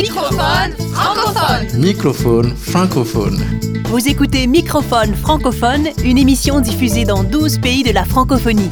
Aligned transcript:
Microphone 0.00 0.76
francophone. 0.92 1.80
Microphone 1.80 2.54
francophone. 2.56 3.44
Vous 3.86 4.06
écoutez 4.08 4.46
Microphone 4.46 5.12
francophone, 5.16 5.88
une 6.04 6.18
émission 6.18 6.60
diffusée 6.60 7.04
dans 7.04 7.24
12 7.24 7.58
pays 7.58 7.82
de 7.82 7.90
la 7.90 8.04
francophonie. 8.04 8.70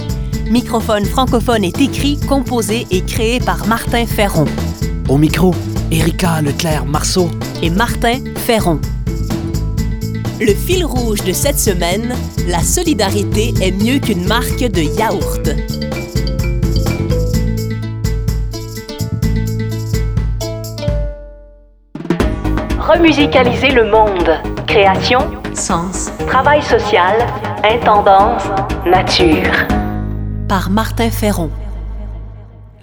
Microphone 0.48 1.04
francophone 1.04 1.64
est 1.64 1.80
écrit, 1.80 2.16
composé 2.28 2.86
et 2.92 3.00
créé 3.00 3.40
par 3.40 3.66
Martin 3.66 4.06
Ferron 4.06 4.44
Au 5.08 5.18
micro, 5.18 5.52
Erika 5.90 6.40
Leclerc-Marceau. 6.42 7.28
et 7.60 7.70
Martin 7.70 8.20
Ferron. 8.36 8.78
Le 10.40 10.54
fil 10.54 10.84
rouge 10.84 11.24
de 11.24 11.32
cette 11.32 11.58
semaine, 11.58 12.14
la 12.46 12.62
solidarité 12.62 13.52
est 13.60 13.72
mieux 13.72 13.98
qu'une 13.98 14.28
marque 14.28 14.60
de 14.60 14.82
yaourt. 14.96 15.50
Remusicaliser 22.86 23.70
le 23.70 23.90
monde. 23.90 24.40
Création, 24.68 25.18
sens, 25.54 26.08
travail 26.28 26.62
social, 26.62 27.16
intendance, 27.64 28.44
nature. 28.86 29.66
Par 30.48 30.70
Martin 30.70 31.10
Ferron. 31.10 31.50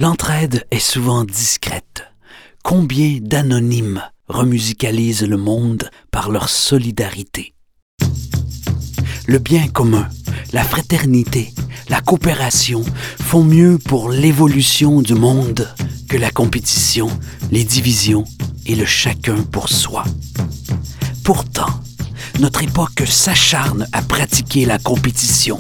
L'entraide 0.02 0.68
est 0.72 0.80
souvent 0.80 1.24
discrète. 1.24 2.04
Combien 2.66 3.20
d'anonymes 3.22 4.04
remusicalisent 4.28 5.26
le 5.26 5.38
monde 5.38 5.90
par 6.12 6.32
leur 6.32 6.50
solidarité? 6.50 7.54
Le 9.26 9.40
bien 9.40 9.70
commun, 9.70 10.10
la 10.52 10.64
fraternité, 10.64 11.54
la 11.88 12.02
coopération 12.02 12.84
font 13.22 13.46
mieux 13.46 13.78
pour 13.78 14.10
l'évolution 14.10 15.02
du 15.02 15.14
monde 15.14 15.66
que 16.10 16.18
la 16.18 16.30
compétition, 16.30 17.08
les 17.52 17.64
divisions 17.64 18.26
et 18.66 18.76
le 18.76 18.86
chacun 18.86 19.38
pour 19.52 19.70
soi. 19.70 20.04
Pourtant, 21.24 21.70
notre 22.40 22.64
époque 22.64 23.04
s'acharne 23.06 23.88
à 23.94 24.02
pratiquer 24.02 24.66
la 24.66 24.80
compétition 24.80 25.60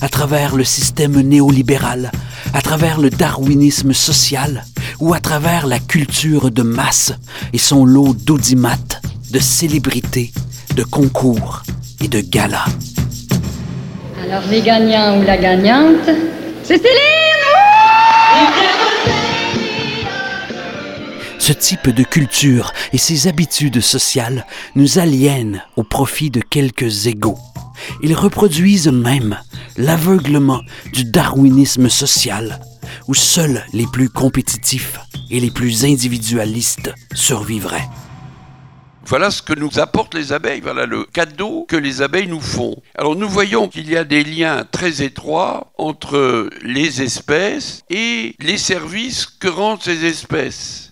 à 0.00 0.08
travers 0.08 0.56
le 0.56 0.64
système 0.64 1.20
néolibéral, 1.20 2.10
à 2.54 2.62
travers 2.62 3.00
le 3.00 3.10
darwinisme 3.10 3.92
social 3.92 4.64
ou 4.98 5.14
à 5.14 5.20
travers 5.20 5.66
la 5.66 5.78
culture 5.78 6.50
de 6.50 6.62
masse 6.62 7.12
et 7.52 7.58
son 7.58 7.84
lot 7.84 8.14
d'audimates, 8.14 9.00
de 9.30 9.38
célébrités, 9.38 10.32
de 10.74 10.84
concours 10.84 11.62
et 12.02 12.08
de 12.08 12.20
galas. 12.20 12.66
Alors 14.22 14.42
les 14.50 14.62
gagnants 14.62 15.20
ou 15.20 15.22
la 15.22 15.36
gagnante, 15.36 16.08
c'est 16.62 16.76
Céline 16.76 17.20
Ce 21.40 21.54
type 21.54 21.88
de 21.88 22.04
culture 22.04 22.74
et 22.92 22.98
ces 22.98 23.26
habitudes 23.26 23.80
sociales 23.80 24.46
nous 24.74 24.98
aliènent 24.98 25.64
au 25.76 25.82
profit 25.82 26.30
de 26.30 26.42
quelques 26.42 27.06
égaux. 27.06 27.38
Ils 28.02 28.14
reproduisent 28.14 28.92
même 28.92 29.38
l'aveuglement 29.78 30.60
du 30.92 31.04
darwinisme 31.04 31.88
social, 31.88 32.60
où 33.08 33.14
seuls 33.14 33.64
les 33.72 33.86
plus 33.86 34.10
compétitifs 34.10 35.00
et 35.30 35.40
les 35.40 35.50
plus 35.50 35.86
individualistes 35.86 36.92
survivraient. 37.14 37.88
Voilà 39.06 39.30
ce 39.30 39.40
que 39.40 39.58
nous 39.58 39.80
apportent 39.80 40.14
les 40.14 40.34
abeilles, 40.34 40.60
voilà 40.60 40.84
le 40.84 41.04
cadeau 41.04 41.64
que 41.66 41.76
les 41.76 42.02
abeilles 42.02 42.28
nous 42.28 42.38
font. 42.38 42.76
Alors 42.94 43.16
nous 43.16 43.28
voyons 43.30 43.66
qu'il 43.66 43.88
y 43.88 43.96
a 43.96 44.04
des 44.04 44.24
liens 44.24 44.66
très 44.70 45.02
étroits 45.02 45.72
entre 45.78 46.50
les 46.62 47.00
espèces 47.00 47.82
et 47.88 48.36
les 48.40 48.58
services 48.58 49.24
que 49.24 49.48
rendent 49.48 49.82
ces 49.82 50.04
espèces. 50.04 50.89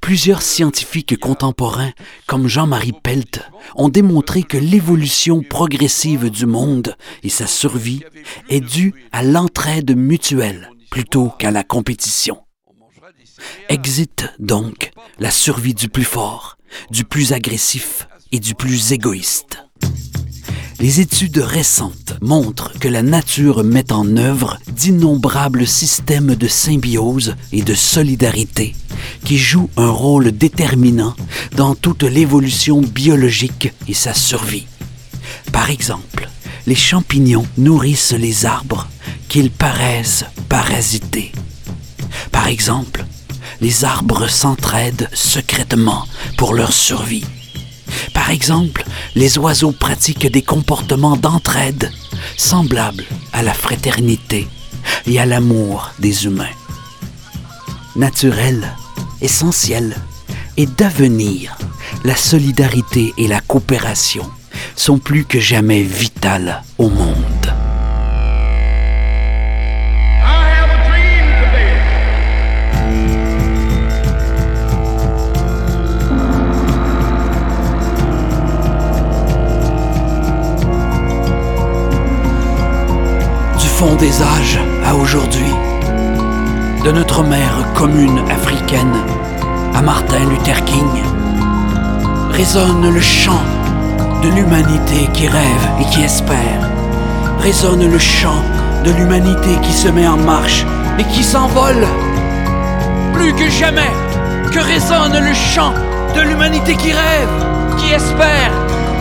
Plusieurs 0.00 0.42
scientifiques 0.42 1.18
contemporains, 1.18 1.92
comme 2.26 2.48
Jean-Marie 2.48 2.94
Pelt, 3.02 3.40
ont 3.74 3.88
démontré 3.88 4.42
que 4.42 4.58
l'évolution 4.58 5.42
progressive 5.42 6.30
du 6.30 6.46
monde 6.46 6.96
et 7.22 7.28
sa 7.28 7.46
survie 7.46 8.02
est 8.48 8.60
due 8.60 8.94
à 9.12 9.22
l'entraide 9.22 9.96
mutuelle 9.96 10.70
plutôt 10.90 11.30
qu'à 11.38 11.50
la 11.50 11.64
compétition. 11.64 12.38
Exit 13.68 14.28
donc 14.38 14.90
la 15.18 15.30
survie 15.30 15.74
du 15.74 15.88
plus 15.88 16.04
fort, 16.04 16.56
du 16.90 17.04
plus 17.04 17.32
agressif 17.32 18.06
et 18.30 18.40
du 18.40 18.54
plus 18.54 18.92
égoïste. 18.92 19.58
Les 20.82 20.98
études 20.98 21.38
récentes 21.38 22.14
montrent 22.20 22.72
que 22.80 22.88
la 22.88 23.02
nature 23.02 23.62
met 23.62 23.92
en 23.92 24.16
œuvre 24.16 24.58
d'innombrables 24.72 25.64
systèmes 25.64 26.34
de 26.34 26.48
symbiose 26.48 27.36
et 27.52 27.62
de 27.62 27.72
solidarité 27.72 28.74
qui 29.24 29.38
jouent 29.38 29.70
un 29.76 29.90
rôle 29.90 30.32
déterminant 30.32 31.14
dans 31.54 31.76
toute 31.76 32.02
l'évolution 32.02 32.80
biologique 32.80 33.72
et 33.86 33.94
sa 33.94 34.12
survie. 34.12 34.66
Par 35.52 35.70
exemple, 35.70 36.28
les 36.66 36.74
champignons 36.74 37.46
nourrissent 37.56 38.14
les 38.18 38.44
arbres 38.44 38.88
qu'ils 39.28 39.52
paraissent 39.52 40.24
parasiter. 40.48 41.30
Par 42.32 42.48
exemple, 42.48 43.04
les 43.60 43.84
arbres 43.84 44.26
s'entraident 44.26 45.08
secrètement 45.12 46.08
pour 46.36 46.54
leur 46.54 46.72
survie. 46.72 47.24
Par 48.12 48.30
exemple, 48.30 48.84
les 49.14 49.38
oiseaux 49.38 49.72
pratiquent 49.72 50.30
des 50.30 50.42
comportements 50.42 51.16
d'entraide 51.16 51.90
semblables 52.36 53.04
à 53.32 53.42
la 53.42 53.54
fraternité 53.54 54.48
et 55.06 55.18
à 55.18 55.26
l'amour 55.26 55.90
des 55.98 56.26
humains. 56.26 56.56
Naturel, 57.96 58.74
essentiel 59.20 59.96
et 60.56 60.66
d'avenir, 60.66 61.56
la 62.04 62.16
solidarité 62.16 63.12
et 63.18 63.28
la 63.28 63.40
coopération 63.40 64.28
sont 64.76 64.98
plus 64.98 65.24
que 65.24 65.40
jamais 65.40 65.82
vitales 65.82 66.62
au 66.78 66.88
monde. 66.88 67.31
Des 83.90 84.22
âges 84.22 84.60
à 84.86 84.94
aujourd'hui, 84.94 85.52
de 86.84 86.92
notre 86.92 87.24
mère 87.24 87.66
commune 87.74 88.20
africaine 88.30 88.94
à 89.74 89.82
Martin 89.82 90.20
Luther 90.30 90.64
King, 90.64 91.02
résonne 92.30 92.88
le 92.88 93.00
chant 93.00 93.42
de 94.22 94.28
l'humanité 94.28 95.08
qui 95.12 95.26
rêve 95.26 95.68
et 95.80 95.84
qui 95.86 96.02
espère. 96.02 96.70
Résonne 97.40 97.90
le 97.90 97.98
chant 97.98 98.40
de 98.84 98.92
l'humanité 98.92 99.58
qui 99.62 99.72
se 99.72 99.88
met 99.88 100.06
en 100.06 100.16
marche 100.16 100.64
et 101.00 101.04
qui 101.04 101.24
s'envole. 101.24 101.84
Plus 103.12 103.34
que 103.34 103.50
jamais, 103.50 103.92
que 104.52 104.60
résonne 104.60 105.18
le 105.18 105.34
chant 105.34 105.74
de 106.14 106.20
l'humanité 106.20 106.76
qui 106.76 106.92
rêve, 106.92 107.46
qui 107.78 107.92
espère 107.92 108.52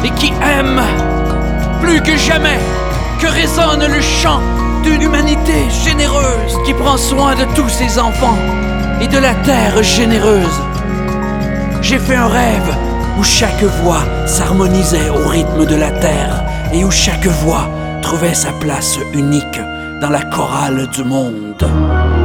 et 0.03 0.09
qui 0.20 0.34
aime. 0.41 0.81
Plus 1.81 2.02
que 2.02 2.18
jamais, 2.18 2.59
que 3.20 3.28
résonne 3.28 3.86
le 3.86 4.02
chant 4.02 4.41
d'une 4.84 5.02
humanité 5.02 5.69
généreuse 5.84 6.58
qui 6.66 6.74
prend 6.74 6.97
soin 6.97 7.36
de 7.36 7.46
tous 7.56 7.69
ses 7.69 8.00
enfants 8.00 8.38
et 9.02 9.08
de 9.08 9.18
la 9.18 9.34
terre 9.36 9.81
généreuse. 9.84 10.62
J'ai 11.81 12.00
fait 12.00 12.16
un 12.16 12.28
rêve 12.28 12.75
où 13.18 13.24
chaque 13.24 13.64
voix 13.84 14.03
s'harmonisait 14.25 15.09
au 15.09 15.28
rythme 15.28 15.66
de 15.66 15.75
la 15.75 15.91
terre 15.91 16.44
et 16.74 16.84
où 16.84 16.91
chaque 16.91 17.28
voix 17.28 17.70
trouvait 18.02 18.34
sa 18.34 18.52
place 18.53 18.97
unique 19.14 19.59
dans 20.00 20.09
la 20.09 20.24
chorale 20.24 20.88
du 20.88 21.03
monde. 21.03 22.21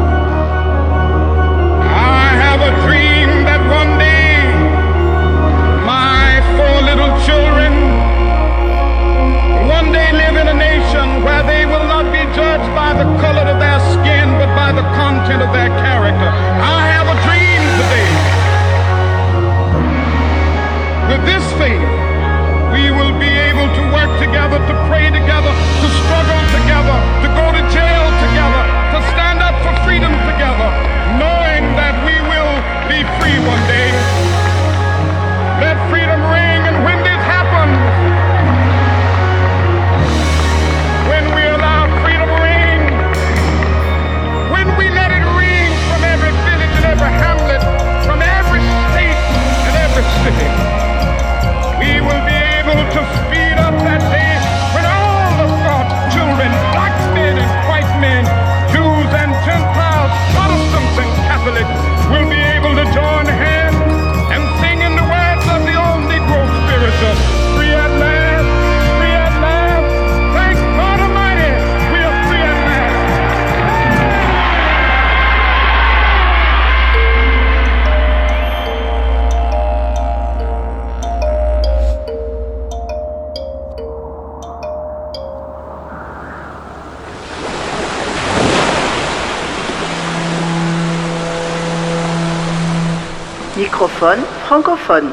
Microphone 93.57 94.19
francophone. 94.45 95.13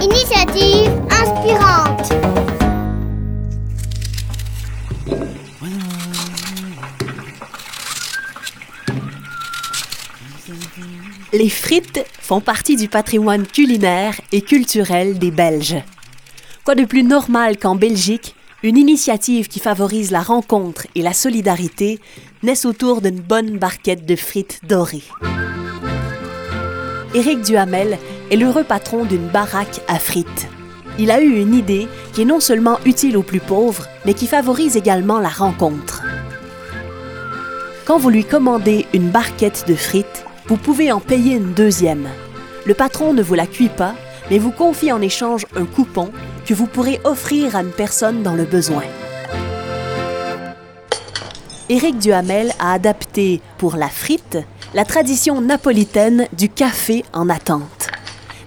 Initiative 0.00 0.90
inspirante. 1.10 2.12
Les 11.32 11.48
frites 11.48 12.04
font 12.20 12.40
partie 12.40 12.74
du 12.74 12.88
patrimoine 12.88 13.46
culinaire 13.46 14.20
et 14.32 14.42
culturel 14.42 15.20
des 15.20 15.30
Belges. 15.30 15.76
Quoi 16.64 16.74
de 16.74 16.84
plus 16.84 17.04
normal 17.04 17.58
qu'en 17.58 17.76
Belgique, 17.76 18.34
une 18.62 18.76
initiative 18.76 19.48
qui 19.48 19.58
favorise 19.58 20.12
la 20.12 20.20
rencontre 20.20 20.86
et 20.94 21.02
la 21.02 21.12
solidarité 21.12 21.98
naisse 22.42 22.64
autour 22.64 23.00
d'une 23.00 23.20
bonne 23.20 23.58
barquette 23.58 24.06
de 24.06 24.14
frites 24.14 24.60
dorées. 24.68 25.02
Éric 27.14 27.42
Duhamel 27.42 27.98
est 28.30 28.36
l'heureux 28.36 28.64
patron 28.64 29.04
d'une 29.04 29.26
baraque 29.26 29.80
à 29.88 29.98
frites. 29.98 30.48
Il 30.98 31.10
a 31.10 31.20
eu 31.20 31.40
une 31.40 31.54
idée 31.54 31.88
qui 32.12 32.22
est 32.22 32.26
non 32.26 32.40
seulement 32.40 32.78
utile 32.84 33.16
aux 33.16 33.22
plus 33.22 33.40
pauvres, 33.40 33.86
mais 34.04 34.14
qui 34.14 34.26
favorise 34.26 34.76
également 34.76 35.18
la 35.18 35.28
rencontre. 35.28 36.02
Quand 37.84 37.98
vous 37.98 38.10
lui 38.10 38.24
commandez 38.24 38.86
une 38.94 39.10
barquette 39.10 39.64
de 39.66 39.74
frites, 39.74 40.24
vous 40.46 40.56
pouvez 40.56 40.92
en 40.92 41.00
payer 41.00 41.34
une 41.36 41.52
deuxième. 41.52 42.08
Le 42.64 42.74
patron 42.74 43.12
ne 43.12 43.22
vous 43.22 43.34
la 43.34 43.46
cuit 43.46 43.68
pas, 43.68 43.94
mais 44.30 44.38
vous 44.38 44.52
confie 44.52 44.92
en 44.92 45.00
échange 45.00 45.46
un 45.56 45.64
coupon 45.64 46.12
que 46.46 46.54
vous 46.54 46.66
pourrez 46.66 47.00
offrir 47.04 47.56
à 47.56 47.62
une 47.62 47.70
personne 47.70 48.22
dans 48.22 48.34
le 48.34 48.44
besoin. 48.44 48.82
Éric 51.68 51.98
Duhamel 51.98 52.52
a 52.58 52.72
adapté 52.72 53.40
pour 53.58 53.76
la 53.76 53.88
frite 53.88 54.38
la 54.74 54.84
tradition 54.84 55.40
napolitaine 55.40 56.26
du 56.32 56.48
café 56.48 57.04
en 57.12 57.28
attente. 57.28 57.88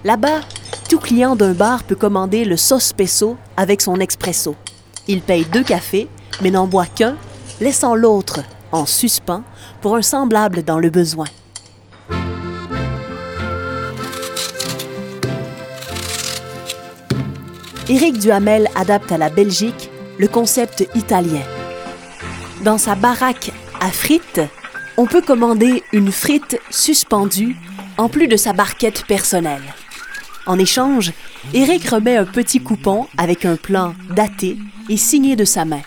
Là-bas, 0.04 0.40
tout 0.88 0.98
client 0.98 1.36
d'un 1.36 1.52
bar 1.52 1.84
peut 1.84 1.94
commander 1.94 2.44
le 2.44 2.56
sospeso 2.56 3.36
avec 3.56 3.80
son 3.80 3.96
expresso. 4.00 4.54
Il 5.08 5.20
paye 5.20 5.44
deux 5.44 5.62
cafés, 5.62 6.08
mais 6.42 6.50
n'en 6.50 6.66
boit 6.66 6.86
qu'un, 6.86 7.16
laissant 7.60 7.94
l'autre 7.94 8.40
en 8.72 8.86
suspens 8.86 9.42
pour 9.80 9.96
un 9.96 10.02
semblable 10.02 10.62
dans 10.62 10.78
le 10.78 10.90
besoin. 10.90 11.26
Éric 17.88 18.18
Duhamel 18.18 18.68
adapte 18.74 19.12
à 19.12 19.18
la 19.18 19.30
Belgique 19.30 19.90
le 20.18 20.26
concept 20.26 20.88
italien. 20.96 21.42
Dans 22.64 22.78
sa 22.78 22.96
baraque 22.96 23.52
à 23.80 23.90
frites, 23.90 24.40
on 24.96 25.06
peut 25.06 25.22
commander 25.22 25.84
une 25.92 26.10
frite 26.10 26.58
suspendue 26.68 27.54
en 27.96 28.08
plus 28.08 28.26
de 28.26 28.36
sa 28.36 28.52
barquette 28.52 29.04
personnelle. 29.06 29.62
En 30.46 30.58
échange, 30.58 31.12
Éric 31.54 31.88
remet 31.88 32.16
un 32.16 32.24
petit 32.24 32.58
coupon 32.58 33.06
avec 33.18 33.44
un 33.44 33.54
plan 33.54 33.94
daté 34.10 34.56
et 34.88 34.96
signé 34.96 35.36
de 35.36 35.44
sa 35.44 35.64
main. 35.64 35.82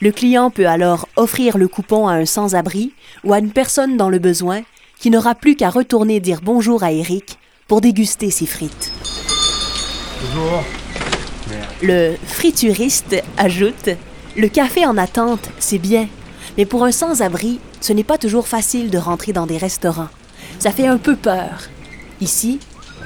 Le 0.00 0.12
client 0.12 0.50
peut 0.50 0.68
alors 0.68 1.08
offrir 1.16 1.58
le 1.58 1.66
coupon 1.66 2.06
à 2.06 2.12
un 2.12 2.26
sans-abri 2.26 2.92
ou 3.24 3.32
à 3.32 3.40
une 3.40 3.50
personne 3.50 3.96
dans 3.96 4.08
le 4.08 4.20
besoin 4.20 4.62
qui 5.00 5.10
n'aura 5.10 5.34
plus 5.34 5.56
qu'à 5.56 5.70
retourner 5.70 6.20
dire 6.20 6.42
bonjour 6.44 6.84
à 6.84 6.92
Éric 6.92 7.38
pour 7.66 7.80
déguster 7.80 8.30
ses 8.30 8.46
frites. 8.46 8.92
Bonjour. 10.22 10.62
Le 11.82 12.16
frituriste 12.26 13.16
ajoute 13.36 13.90
Le 14.36 14.48
café 14.48 14.86
en 14.86 14.96
attente, 14.96 15.48
c'est 15.58 15.78
bien, 15.78 16.08
mais 16.56 16.66
pour 16.66 16.84
un 16.84 16.92
sans-abri, 16.92 17.60
ce 17.80 17.92
n'est 17.92 18.04
pas 18.04 18.18
toujours 18.18 18.48
facile 18.48 18.90
de 18.90 18.98
rentrer 18.98 19.32
dans 19.32 19.46
des 19.46 19.58
restaurants. 19.58 20.08
Ça 20.58 20.72
fait 20.72 20.86
un 20.86 20.98
peu 20.98 21.16
peur. 21.16 21.68
Ici, 22.20 22.58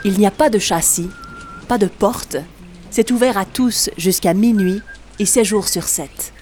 il 0.04 0.18
n'y 0.18 0.26
a 0.26 0.30
pas 0.30 0.50
de 0.50 0.58
châssis, 0.58 1.10
pas 1.68 1.78
de 1.78 1.86
porte. 1.86 2.36
C'est 2.90 3.10
ouvert 3.10 3.38
à 3.38 3.44
tous 3.44 3.90
jusqu'à 3.96 4.34
minuit 4.34 4.80
et 5.18 5.26
7 5.26 5.44
jours 5.44 5.68
sur 5.68 5.84
7. 5.84 6.32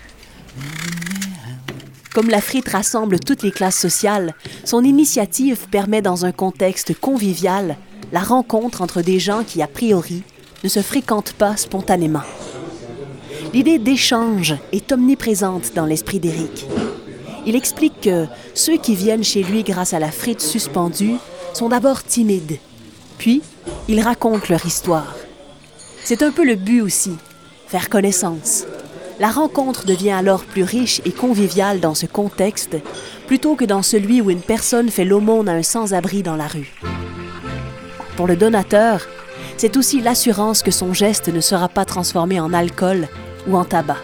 Comme 2.13 2.29
la 2.29 2.41
frite 2.41 2.69
rassemble 2.69 3.21
toutes 3.21 3.43
les 3.43 3.53
classes 3.53 3.79
sociales, 3.79 4.35
son 4.65 4.83
initiative 4.83 5.69
permet 5.71 6.03
dans 6.03 6.25
un 6.25 6.33
contexte 6.33 6.99
convivial 6.99 7.77
la 8.13 8.21
rencontre 8.21 8.83
entre 8.83 9.03
des 9.03 9.21
gens 9.21 9.45
qui, 9.45 9.63
a 9.63 9.69
priori, 9.69 10.25
ne 10.63 10.69
se 10.69 10.83
fréquentent 10.83 11.33
pas 11.33 11.57
spontanément. 11.57 12.23
L'idée 13.53 13.79
d'échange 13.79 14.55
est 14.73 14.93
omniprésente 14.93 15.75
dans 15.75 15.87
l'esprit 15.87 16.21
d'Éric. 16.21 16.67
Il 17.47 17.57
explique 17.57 18.01
que 18.03 18.27
ceux 18.55 18.77
qui 18.77 18.95
viennent 18.95 19.25
chez 19.25 19.43
lui 19.43 19.63
grâce 19.63 19.95
à 19.95 19.99
la 19.99 20.11
frite 20.11 20.41
suspendue 20.41 21.17
sont 21.55 21.69
d'abord 21.69 22.05
timides, 22.05 22.59
puis 23.19 23.43
ils 23.89 24.01
racontent 24.01 24.47
leur 24.51 24.65
histoire. 24.67 25.17
C'est 26.05 26.23
un 26.23 26.31
peu 26.31 26.45
le 26.45 26.55
but 26.55 26.81
aussi, 26.83 27.13
faire 27.67 27.89
connaissance. 27.89 28.65
La 29.19 29.31
rencontre 29.31 29.85
devient 29.85 30.13
alors 30.13 30.45
plus 30.45 30.63
riche 30.63 31.03
et 31.05 31.13
conviviale 31.13 31.81
dans 31.81 31.95
ce 31.95 32.07
contexte 32.07 32.77
plutôt 33.27 33.55
que 33.55 33.65
dans 33.65 33.83
celui 33.83 34.21
où 34.21 34.31
une 34.31 34.41
personne 34.41 34.89
fait 34.89 35.05
l'aumône 35.05 35.49
à 35.49 35.53
un 35.53 35.63
sans-abri 35.63 36.23
dans 36.23 36.37
la 36.37 36.47
rue. 36.47 36.73
Pour 38.17 38.27
le 38.27 38.37
donateur, 38.37 39.07
c'est 39.61 39.77
aussi 39.77 40.01
l'assurance 40.01 40.63
que 40.63 40.71
son 40.71 40.95
geste 40.95 41.29
ne 41.29 41.43
sera 41.43 41.69
pas 41.69 41.85
transformé 41.85 42.41
en 42.41 42.55
alcool 42.55 43.09
ou 43.47 43.59
en 43.59 43.65
tabac. 43.67 43.99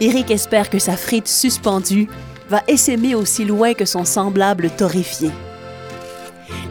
Eric 0.00 0.30
espère 0.30 0.70
que 0.70 0.78
sa 0.78 0.96
frite 0.96 1.26
suspendue 1.26 2.08
va 2.48 2.62
essaimer 2.68 3.16
aussi 3.16 3.44
loin 3.44 3.74
que 3.74 3.84
son 3.84 4.04
semblable 4.04 4.70
torréfié. 4.70 5.32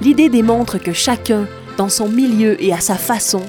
L'idée 0.02 0.30
démontre 0.30 0.78
que 0.78 0.94
chacun, 0.94 1.46
dans 1.76 1.90
son 1.90 2.08
milieu 2.08 2.64
et 2.64 2.72
à 2.72 2.80
sa 2.80 2.96
façon, 2.96 3.42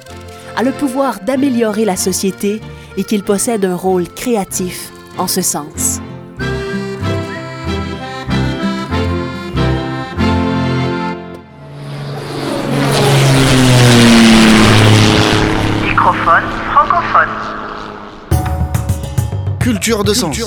a 0.57 0.65
le 0.65 0.73
pouvoir 0.73 1.21
d'améliorer 1.21 1.85
la 1.85 1.97
société 1.97 2.61
et 2.97 3.05
qu'il 3.05 3.23
possède 3.23 3.65
un 3.65 3.77
rôle 3.77 4.09
créatif 4.09 4.91
en 5.19 5.29
ce 5.29 5.41
sens. 5.41 6.01
Culture 19.75 20.05
de 20.05 20.15
sens. 20.15 20.39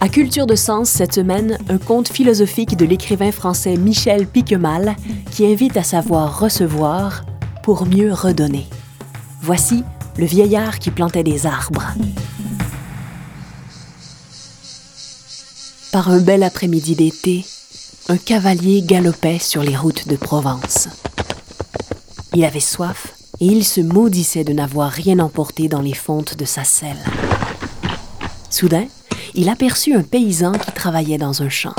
À 0.00 0.08
Culture 0.08 0.46
de 0.46 0.54
Sens 0.54 0.88
cette 0.88 1.12
semaine, 1.12 1.58
un 1.68 1.78
conte 1.78 2.06
philosophique 2.06 2.76
de 2.76 2.84
l'écrivain 2.84 3.32
français 3.32 3.76
Michel 3.76 4.28
Piquemal 4.28 4.94
qui 5.32 5.44
invite 5.44 5.76
à 5.76 5.82
savoir 5.82 6.38
recevoir 6.38 7.24
pour 7.64 7.84
mieux 7.84 8.12
redonner. 8.12 8.68
Voici 9.42 9.82
le 10.18 10.24
vieillard 10.24 10.78
qui 10.78 10.92
plantait 10.92 11.24
des 11.24 11.44
arbres. 11.44 11.94
Par 15.90 16.10
un 16.10 16.20
bel 16.20 16.44
après-midi 16.44 16.94
d'été, 16.94 17.44
un 18.08 18.18
cavalier 18.18 18.82
galopait 18.82 19.40
sur 19.40 19.64
les 19.64 19.76
routes 19.76 20.06
de 20.06 20.14
Provence. 20.14 20.86
Il 22.34 22.44
avait 22.44 22.60
soif 22.60 23.13
il 23.46 23.64
se 23.64 23.80
maudissait 23.80 24.44
de 24.44 24.52
n'avoir 24.52 24.90
rien 24.90 25.18
emporté 25.18 25.68
dans 25.68 25.80
les 25.80 25.94
fontes 25.94 26.36
de 26.36 26.44
sa 26.44 26.64
selle. 26.64 27.02
Soudain, 28.50 28.86
il 29.34 29.48
aperçut 29.48 29.94
un 29.94 30.02
paysan 30.02 30.52
qui 30.52 30.72
travaillait 30.72 31.18
dans 31.18 31.42
un 31.42 31.48
champ. 31.48 31.74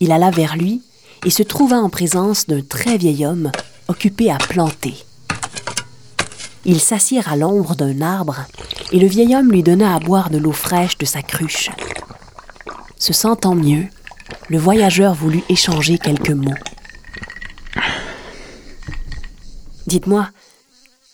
Il 0.00 0.12
alla 0.12 0.30
vers 0.30 0.56
lui 0.56 0.82
et 1.24 1.30
se 1.30 1.42
trouva 1.42 1.76
en 1.76 1.88
présence 1.88 2.46
d'un 2.46 2.62
très 2.62 2.96
vieil 2.96 3.26
homme 3.26 3.50
occupé 3.88 4.30
à 4.30 4.38
planter. 4.38 4.94
Ils 6.64 6.80
s'assirent 6.80 7.30
à 7.30 7.36
l'ombre 7.36 7.74
d'un 7.74 8.00
arbre 8.00 8.46
et 8.92 8.98
le 8.98 9.06
vieil 9.06 9.34
homme 9.34 9.50
lui 9.50 9.62
donna 9.62 9.94
à 9.94 9.98
boire 9.98 10.30
de 10.30 10.38
l'eau 10.38 10.52
fraîche 10.52 10.98
de 10.98 11.04
sa 11.06 11.22
cruche. 11.22 11.70
Se 12.98 13.12
sentant 13.12 13.54
mieux, 13.54 13.86
le 14.48 14.58
voyageur 14.58 15.14
voulut 15.14 15.42
échanger 15.48 15.98
quelques 15.98 16.30
mots. 16.30 16.54
Dites-moi, 19.86 20.28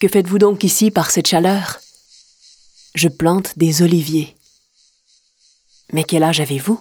que 0.03 0.09
faites-vous 0.09 0.39
donc 0.39 0.65
ici 0.65 0.91
par 0.91 1.13
cette 1.13 1.29
chaleur? 1.29 1.79
Je 2.97 3.07
plante 3.07 3.57
des 3.57 3.83
oliviers. 3.83 4.35
Mais 5.93 6.03
quel 6.03 6.25
âge 6.25 6.41
avez-vous? 6.41 6.81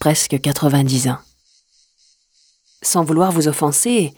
Presque 0.00 0.40
90 0.40 1.10
ans. 1.10 1.18
Sans 2.82 3.04
vouloir 3.04 3.30
vous 3.30 3.46
offenser, 3.46 4.14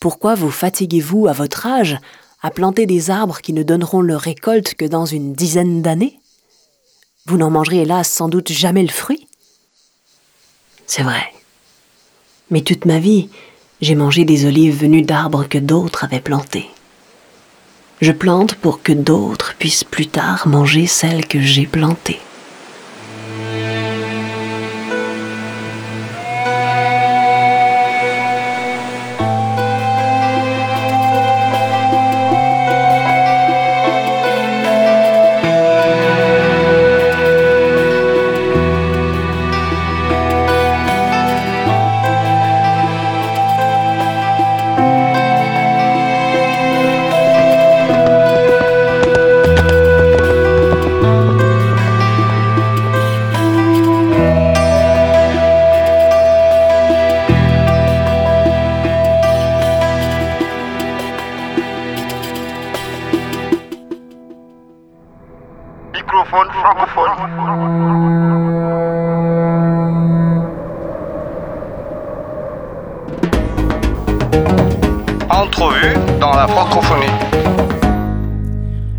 pourquoi 0.00 0.36
vous 0.36 0.50
fatiguez-vous 0.50 1.26
à 1.26 1.34
votre 1.34 1.66
âge 1.66 1.98
à 2.40 2.50
planter 2.50 2.86
des 2.86 3.10
arbres 3.10 3.42
qui 3.42 3.52
ne 3.52 3.62
donneront 3.62 4.00
leur 4.00 4.22
récolte 4.22 4.72
que 4.72 4.86
dans 4.86 5.04
une 5.04 5.34
dizaine 5.34 5.82
d'années? 5.82 6.18
Vous 7.26 7.36
n'en 7.36 7.50
mangerez 7.50 7.82
hélas 7.82 8.08
sans 8.08 8.30
doute 8.30 8.50
jamais 8.50 8.82
le 8.82 8.88
fruit? 8.88 9.28
C'est 10.86 11.02
vrai. 11.02 11.30
Mais 12.48 12.62
toute 12.62 12.86
ma 12.86 13.00
vie, 13.00 13.28
j'ai 13.82 13.96
mangé 13.96 14.24
des 14.24 14.46
olives 14.46 14.80
venues 14.80 15.02
d'arbres 15.02 15.46
que 15.46 15.58
d'autres 15.58 16.02
avaient 16.02 16.20
plantés. 16.20 16.70
Je 18.02 18.12
plante 18.12 18.56
pour 18.56 18.82
que 18.82 18.92
d'autres 18.92 19.54
puissent 19.58 19.84
plus 19.84 20.06
tard 20.06 20.46
manger 20.46 20.86
celles 20.86 21.26
que 21.26 21.40
j'ai 21.40 21.66
plantées. 21.66 22.20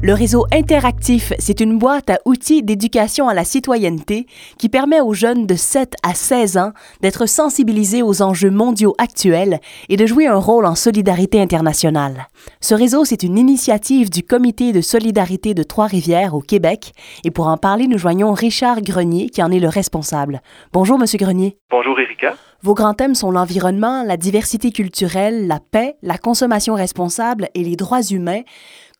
Le 0.08 0.14
réseau 0.14 0.46
interactif, 0.54 1.34
c'est 1.38 1.60
une 1.60 1.78
boîte 1.78 2.10
à 2.10 2.20
outils 2.24 2.64
d'éducation 2.64 3.28
à 3.28 3.34
la 3.34 3.44
citoyenneté 3.44 4.26
qui 4.58 4.70
permet 4.70 5.02
aux 5.02 5.14
jeunes 5.14 5.46
de 5.46 5.56
7 5.56 5.96
à 6.02 6.14
16 6.14 6.58
ans 6.58 6.72
d'être 7.02 7.26
sensibilisés 7.26 8.04
aux 8.04 8.22
enjeux 8.22 8.50
mondiaux 8.50 8.96
actuels 9.00 9.60
et 9.90 9.98
de 9.98 10.06
jouer 10.06 10.26
un 10.26 10.38
rôle 10.38 10.66
en 10.66 10.76
solidarité 10.76 11.42
internationale. 11.42 12.28
Ce 12.62 12.74
réseau, 12.74 13.04
c'est 13.04 13.22
une 13.22 13.38
initiative 13.38 14.10
du 14.10 14.24
Comité 14.24 14.72
de 14.72 14.80
solidarité 14.80 15.54
de 15.54 15.64
Trois-Rivières 15.64 16.36
au 16.36 16.40
Québec 16.40 16.94
et 17.26 17.32
pour 17.32 17.48
en 17.48 17.58
parler, 17.58 17.88
nous 17.88 17.98
joignons 17.98 18.32
Richard 18.32 18.84
Grenier 18.84 19.30
qui 19.30 19.44
en 19.44 19.52
est 19.52 19.60
le 19.60 19.68
responsable. 19.68 20.42
Bonjour 20.72 20.98
monsieur 20.98 21.20
Grenier. 21.20 21.58
Bonjour 21.70 22.00
Erika. 22.00 22.36
Vos 22.64 22.74
grands 22.74 22.96
thèmes 22.96 23.14
sont 23.14 23.30
l'environnement, 23.30 24.04
la 24.04 24.18
diversité 24.18 24.72
culturelle, 24.72 25.48
la 25.48 25.60
paix, 25.60 25.96
la 26.02 26.18
consommation 26.18 26.74
responsable 26.74 27.50
et 27.54 27.64
les 27.64 27.76
droits 27.76 28.02
humains. 28.02 28.42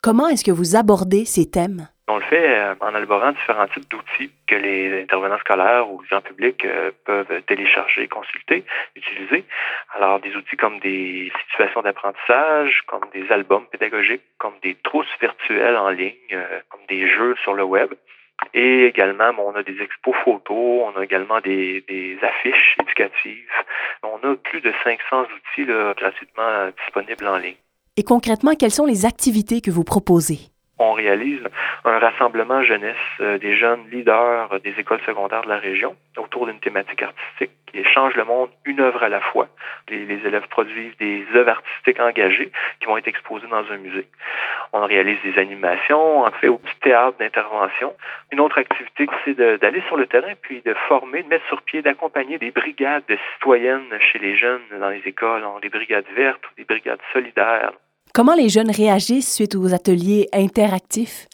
Comment 0.02 0.28
est-ce 0.30 0.44
que 0.44 0.52
vous 0.52 0.76
abordez 0.76 1.26
ces 1.26 1.50
thèmes? 1.50 1.88
On 2.08 2.18
le 2.18 2.24
fait 2.24 2.58
euh, 2.58 2.76
en 2.80 2.96
élaborant 2.96 3.32
différents 3.32 3.68
types 3.68 3.90
d'outils 3.90 4.32
que 4.48 4.56
les 4.56 5.02
intervenants 5.02 5.40
scolaires 5.40 5.92
ou 5.92 6.02
les 6.02 6.08
gens 6.08 6.22
publics 6.22 6.64
euh, 6.64 6.92
peuvent 7.04 7.42
télécharger, 7.48 8.08
consulter, 8.08 8.64
utiliser. 8.96 9.44
Alors, 9.96 10.22
des 10.22 10.34
outils 10.36 10.56
comme 10.56 10.80
des 10.80 11.32
situations 11.50 11.82
d'apprentissage, 11.82 12.84
comme 12.86 13.02
des 13.14 13.30
albums 13.32 13.66
pédagogiques, 13.66 14.22
comme 14.38 14.54
des 14.64 14.76
trousses 14.84 15.12
virtuelles 15.20 15.76
en 15.76 15.90
ligne, 15.90 16.14
euh, 16.32 16.62
comme 16.70 16.86
des 16.88 17.10
jeux 17.10 17.36
sur 17.44 17.56
le 17.56 17.64
web. 17.64 17.94
Et 18.54 18.86
également, 18.86 19.32
on 19.40 19.56
a 19.56 19.64
des 19.64 19.82
expos 19.82 20.16
photos, 20.24 20.94
on 20.94 20.98
a 20.98 21.04
également 21.04 21.42
des, 21.42 21.84
affiches 22.22 22.78
éducatives. 22.82 23.52
On 24.04 24.18
a 24.24 24.36
plus 24.36 24.62
de 24.62 24.72
500 24.84 25.24
outils 25.24 25.68
gratuitement 25.98 26.70
disponibles 26.78 27.28
en 27.28 27.38
ligne. 27.38 27.56
Et 28.00 28.04
concrètement, 28.04 28.54
quelles 28.54 28.70
sont 28.70 28.86
les 28.86 29.08
activités 29.08 29.60
que 29.60 29.72
vous 29.72 29.84
proposez? 29.84 30.38
On 30.78 30.94
réalise 30.94 31.42
un 31.84 31.98
rassemblement 31.98 32.62
jeunesse 32.62 32.96
euh, 33.20 33.40
des 33.40 33.56
jeunes 33.56 33.90
leaders 33.92 34.54
euh, 34.54 34.60
des 34.60 34.76
écoles 34.78 35.02
secondaires 35.08 35.42
de 35.42 35.50
la 35.50 35.58
région 35.58 35.96
autour 36.16 36.46
d'une 36.46 36.60
thématique 36.60 37.02
artistique 37.02 37.50
qui 37.66 37.80
échange 37.80 38.16
le 38.16 38.24
monde 38.24 38.50
une 38.66 38.80
œuvre 38.80 39.02
à 39.02 39.10
la 39.10 39.20
fois. 39.20 39.48
Les, 39.90 40.04
élèves 40.04 40.48
produisent 40.50 40.96
des 40.98 41.26
œuvres 41.34 41.50
artistiques 41.50 42.00
engagées 42.00 42.52
qui 42.80 42.86
vont 42.86 42.98
être 42.98 43.08
exposées 43.08 43.48
dans 43.48 43.66
un 43.72 43.78
musée. 43.78 44.08
On 44.72 44.86
réalise 44.86 45.18
des 45.24 45.40
animations, 45.40 46.22
on 46.22 46.32
fait 46.32 46.48
au 46.48 46.60
petit 46.60 46.80
théâtre 46.82 47.18
d'intervention. 47.18 47.96
Une 48.32 48.40
autre 48.40 48.60
activité, 48.60 49.08
c'est 49.26 49.34
d'aller 49.34 49.82
sur 49.88 49.98
le 49.98 50.06
terrain 50.06 50.34
puis 50.40 50.62
de 50.62 50.76
former, 50.88 51.24
de 51.24 51.30
mettre 51.30 51.48
sur 51.48 51.64
pied, 51.64 51.82
d'accompagner 51.82 52.38
des 52.38 52.52
brigades 52.52 53.04
de 53.10 53.18
citoyennes 53.34 53.88
chez 54.00 54.20
les 54.20 54.38
jeunes 54.38 54.62
dans 54.80 54.90
les 54.90 55.02
écoles, 55.06 55.44
des 55.64 55.70
brigades 55.70 56.06
vertes, 56.16 56.44
des 56.58 56.66
brigades 56.66 57.02
solidaires. 57.14 57.72
Comment 58.18 58.34
les 58.34 58.50
jeunes 58.50 58.72
réagissent 58.72 59.32
suite 59.32 59.54
aux 59.54 59.76
ateliers 59.76 60.28
interactifs? 60.34 61.28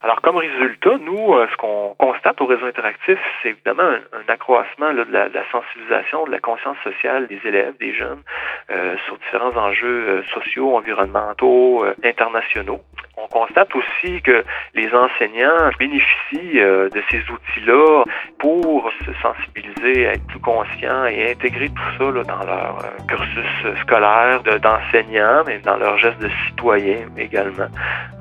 Alors, 0.00 0.20
comme 0.22 0.36
résultat, 0.36 0.96
nous, 1.00 1.34
euh, 1.34 1.48
ce 1.50 1.56
qu'on 1.56 1.96
constate 1.98 2.40
au 2.40 2.46
réseau 2.46 2.66
interactif, 2.66 3.18
c'est 3.42 3.48
évidemment 3.48 3.82
un, 3.82 4.32
accroissement 4.32 4.92
là, 4.92 5.04
de, 5.04 5.12
la, 5.12 5.28
de, 5.28 5.34
la, 5.34 5.42
sensibilisation, 5.50 6.24
de 6.24 6.30
la 6.30 6.38
conscience 6.38 6.76
sociale 6.84 7.26
des 7.26 7.40
élèves, 7.44 7.74
des 7.80 7.92
jeunes, 7.92 8.22
euh, 8.70 8.96
sur 9.06 9.18
différents 9.18 9.56
enjeux 9.56 10.08
euh, 10.08 10.22
sociaux, 10.32 10.76
environnementaux, 10.76 11.84
euh, 11.84 11.96
internationaux. 12.04 12.80
On 13.20 13.26
constate 13.26 13.74
aussi 13.74 14.22
que 14.22 14.44
les 14.74 14.88
enseignants 14.94 15.70
bénéficient 15.78 16.60
euh, 16.60 16.88
de 16.88 17.02
ces 17.10 17.18
outils-là 17.18 18.04
pour 18.38 18.88
se 19.04 19.12
sensibiliser, 19.20 20.02
être 20.02 20.24
plus 20.28 20.38
conscients 20.38 21.06
et 21.06 21.32
intégrer 21.32 21.68
tout 21.68 21.98
ça 21.98 22.04
là, 22.12 22.22
dans 22.22 22.46
leur 22.46 22.78
euh, 22.78 23.06
cursus 23.08 23.80
scolaire 23.80 24.42
d'enseignants, 24.44 25.42
mais 25.46 25.58
dans 25.58 25.76
leur 25.78 25.98
geste 25.98 26.20
de 26.20 26.30
citoyen 26.46 27.08
également. 27.16 27.66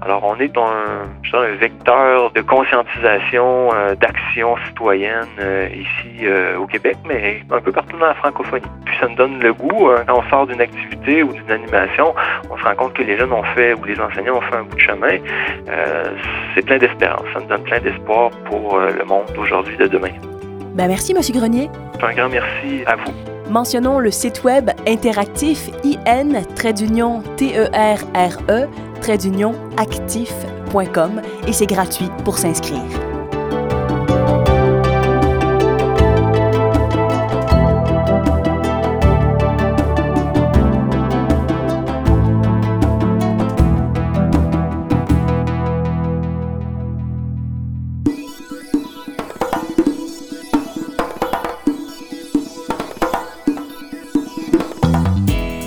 Alors, 0.02 0.24
on 0.24 0.40
est 0.40 0.58
un, 0.58 1.06
un 1.34 1.62
vecteur 1.68 2.32
de 2.32 2.42
conscientisation, 2.42 3.70
euh, 3.74 3.96
d'action 3.96 4.56
citoyenne 4.68 5.28
euh, 5.40 5.68
ici 5.70 6.26
euh, 6.26 6.58
au 6.58 6.66
Québec, 6.66 6.98
mais 7.06 7.42
un 7.52 7.60
peu 7.60 7.72
partout 7.72 7.98
dans 7.98 8.06
la 8.06 8.16
francophonie. 8.16 8.66
Puis 8.86 8.96
ça 9.00 9.08
nous 9.08 9.16
donne 9.16 9.40
le 9.40 9.54
goût, 9.54 9.90
quand 10.08 10.20
on 10.20 10.30
sort 10.30 10.48
d'une 10.48 10.62
activité 10.62 11.24
ou 11.24 11.34
d'une 11.34 11.52
animation, 11.52 12.14
on 12.50 12.58
se 12.58 12.64
rend 12.64 12.76
compte 12.76 12.94
que 12.94 13.04
les 13.04 13.18
jeunes 13.18 13.34
ont 13.34 13.44
fait, 13.56 13.74
ou 13.74 13.84
les 13.84 14.00
enseignants 14.00 14.38
ont 14.38 14.42
fait 14.42 14.56
un 14.56 14.64
bout 14.64 14.76
de 14.76 14.82
chemin. 14.82 15.18
c'est 16.56 16.66
plein 16.66 16.78
d'espérance, 16.78 17.26
ça 17.34 17.40
nous 17.40 17.48
donne 17.48 17.64
plein 17.64 17.80
d'espoir 17.80 18.32
pour 18.50 18.80
le 18.80 19.06
monde 19.06 19.26
d'aujourd'hui, 19.36 19.76
de 19.78 19.88
demain. 19.88 20.12
Ben 20.76 20.88
merci, 20.88 21.14
M. 21.14 21.22
Grenier. 21.34 21.70
Un 22.02 22.14
grand 22.14 22.30
merci 22.30 22.84
à 22.86 22.96
vous. 22.96 23.14
Mentionnons 23.50 24.00
le 24.00 24.12
site 24.12 24.44
web 24.44 24.70
interactif 24.88 25.70
in 26.06 26.42
d'union 26.74 27.24
T-E-R-R-E 27.38 28.68
d'union 29.18 29.54
actif.com 29.78 30.57
et 31.48 31.54
c'est 31.54 31.66
gratuit 31.66 32.10
pour 32.24 32.38
s'inscrire. 32.38 33.07